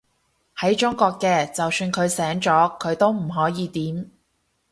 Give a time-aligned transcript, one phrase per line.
[0.57, 4.09] 喺中國嘅，就算佢醒咗，佢都唔可以點